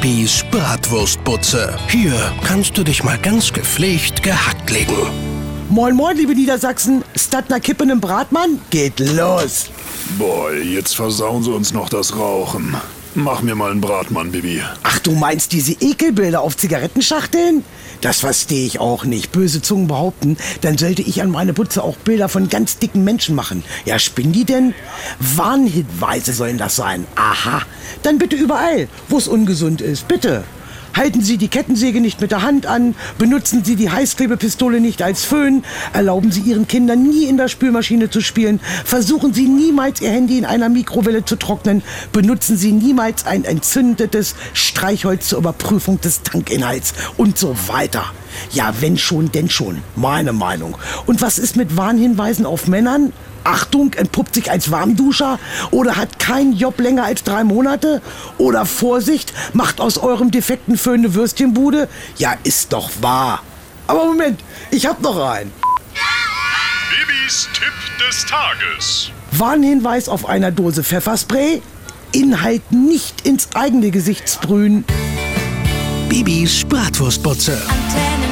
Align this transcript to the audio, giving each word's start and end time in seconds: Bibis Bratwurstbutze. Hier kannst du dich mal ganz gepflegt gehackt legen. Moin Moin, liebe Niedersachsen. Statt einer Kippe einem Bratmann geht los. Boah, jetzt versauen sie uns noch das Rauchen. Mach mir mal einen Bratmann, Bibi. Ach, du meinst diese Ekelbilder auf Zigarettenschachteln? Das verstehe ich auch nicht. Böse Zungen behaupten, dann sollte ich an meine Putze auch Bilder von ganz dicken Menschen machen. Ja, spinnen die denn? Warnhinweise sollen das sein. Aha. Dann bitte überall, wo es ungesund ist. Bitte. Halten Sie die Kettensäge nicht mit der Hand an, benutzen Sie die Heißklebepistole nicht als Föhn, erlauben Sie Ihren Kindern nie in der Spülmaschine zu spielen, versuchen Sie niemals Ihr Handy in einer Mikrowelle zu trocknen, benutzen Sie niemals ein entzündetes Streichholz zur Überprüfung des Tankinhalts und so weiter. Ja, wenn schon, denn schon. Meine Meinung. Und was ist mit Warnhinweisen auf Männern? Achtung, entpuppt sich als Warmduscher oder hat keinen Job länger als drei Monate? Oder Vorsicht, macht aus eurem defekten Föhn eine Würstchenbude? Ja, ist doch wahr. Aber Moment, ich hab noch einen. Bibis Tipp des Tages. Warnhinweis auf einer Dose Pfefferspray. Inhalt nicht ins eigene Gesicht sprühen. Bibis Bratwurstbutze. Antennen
Bibis 0.00 0.44
Bratwurstbutze. 0.50 1.76
Hier 1.88 2.14
kannst 2.42 2.78
du 2.78 2.84
dich 2.84 3.04
mal 3.04 3.18
ganz 3.18 3.52
gepflegt 3.52 4.22
gehackt 4.22 4.70
legen. 4.70 4.96
Moin 5.68 5.94
Moin, 5.94 6.16
liebe 6.16 6.34
Niedersachsen. 6.34 7.04
Statt 7.14 7.46
einer 7.48 7.60
Kippe 7.60 7.82
einem 7.82 8.00
Bratmann 8.00 8.60
geht 8.70 8.98
los. 8.98 9.68
Boah, 10.18 10.54
jetzt 10.54 10.96
versauen 10.96 11.42
sie 11.42 11.52
uns 11.52 11.74
noch 11.74 11.90
das 11.90 12.16
Rauchen. 12.16 12.74
Mach 13.14 13.42
mir 13.42 13.56
mal 13.56 13.72
einen 13.72 13.80
Bratmann, 13.80 14.30
Bibi. 14.30 14.62
Ach, 14.84 14.98
du 15.00 15.12
meinst 15.12 15.52
diese 15.52 15.72
Ekelbilder 15.72 16.40
auf 16.40 16.56
Zigarettenschachteln? 16.56 17.64
Das 18.00 18.20
verstehe 18.20 18.66
ich 18.66 18.78
auch 18.78 19.04
nicht. 19.04 19.32
Böse 19.32 19.60
Zungen 19.60 19.88
behaupten, 19.88 20.36
dann 20.60 20.78
sollte 20.78 21.02
ich 21.02 21.20
an 21.20 21.30
meine 21.30 21.52
Putze 21.52 21.82
auch 21.82 21.96
Bilder 21.96 22.28
von 22.28 22.48
ganz 22.48 22.78
dicken 22.78 23.02
Menschen 23.02 23.34
machen. 23.34 23.64
Ja, 23.84 23.98
spinnen 23.98 24.32
die 24.32 24.44
denn? 24.44 24.74
Warnhinweise 25.18 26.32
sollen 26.32 26.56
das 26.56 26.76
sein. 26.76 27.04
Aha. 27.16 27.62
Dann 28.02 28.18
bitte 28.18 28.36
überall, 28.36 28.88
wo 29.08 29.18
es 29.18 29.26
ungesund 29.26 29.80
ist. 29.80 30.06
Bitte. 30.06 30.44
Halten 30.94 31.22
Sie 31.22 31.36
die 31.36 31.48
Kettensäge 31.48 32.00
nicht 32.00 32.20
mit 32.20 32.30
der 32.30 32.42
Hand 32.42 32.66
an, 32.66 32.94
benutzen 33.18 33.64
Sie 33.64 33.76
die 33.76 33.90
Heißklebepistole 33.90 34.80
nicht 34.80 35.02
als 35.02 35.24
Föhn, 35.24 35.64
erlauben 35.92 36.32
Sie 36.32 36.40
Ihren 36.40 36.66
Kindern 36.66 37.04
nie 37.04 37.24
in 37.24 37.36
der 37.36 37.48
Spülmaschine 37.48 38.10
zu 38.10 38.20
spielen, 38.20 38.60
versuchen 38.84 39.32
Sie 39.32 39.46
niemals 39.46 40.00
Ihr 40.00 40.10
Handy 40.10 40.38
in 40.38 40.44
einer 40.44 40.68
Mikrowelle 40.68 41.24
zu 41.24 41.36
trocknen, 41.36 41.82
benutzen 42.12 42.56
Sie 42.56 42.72
niemals 42.72 43.26
ein 43.26 43.44
entzündetes 43.44 44.34
Streichholz 44.52 45.28
zur 45.28 45.38
Überprüfung 45.38 46.00
des 46.00 46.22
Tankinhalts 46.22 46.94
und 47.16 47.38
so 47.38 47.56
weiter. 47.68 48.04
Ja, 48.52 48.74
wenn 48.80 48.98
schon, 48.98 49.32
denn 49.32 49.50
schon. 49.50 49.82
Meine 49.96 50.32
Meinung. 50.32 50.76
Und 51.06 51.20
was 51.22 51.38
ist 51.38 51.56
mit 51.56 51.76
Warnhinweisen 51.76 52.46
auf 52.46 52.66
Männern? 52.66 53.12
Achtung, 53.44 53.94
entpuppt 53.94 54.34
sich 54.34 54.50
als 54.50 54.70
Warmduscher 54.70 55.38
oder 55.70 55.96
hat 55.96 56.18
keinen 56.18 56.52
Job 56.52 56.78
länger 56.78 57.04
als 57.04 57.24
drei 57.24 57.44
Monate? 57.44 58.02
Oder 58.38 58.66
Vorsicht, 58.66 59.32
macht 59.54 59.80
aus 59.80 59.98
eurem 59.98 60.30
defekten 60.30 60.76
Föhn 60.80 61.00
eine 61.00 61.14
Würstchenbude? 61.14 61.88
Ja, 62.16 62.34
ist 62.42 62.72
doch 62.72 62.90
wahr. 63.00 63.42
Aber 63.86 64.06
Moment, 64.06 64.40
ich 64.70 64.86
hab 64.86 65.00
noch 65.02 65.18
einen. 65.18 65.52
Bibis 66.90 67.48
Tipp 67.52 68.08
des 68.08 68.24
Tages. 68.24 69.10
Warnhinweis 69.32 70.08
auf 70.08 70.26
einer 70.26 70.50
Dose 70.50 70.82
Pfefferspray. 70.82 71.60
Inhalt 72.12 72.72
nicht 72.72 73.26
ins 73.26 73.48
eigene 73.54 73.90
Gesicht 73.90 74.28
sprühen. 74.28 74.84
Bibis 76.08 76.64
Bratwurstbutze. 76.64 77.60
Antennen 77.68 78.29